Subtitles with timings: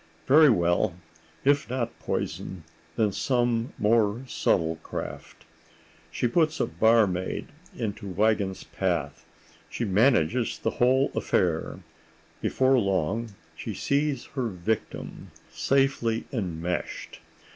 [0.25, 0.95] Very well,
[1.45, 2.63] if not poison,
[2.95, 5.45] then some more subtle craft.
[6.09, 9.27] She puts a barmaid into Wiegand's path;
[9.69, 11.81] she manages the whole affair;
[12.41, 17.19] before long she sees her victim safely enmeshed.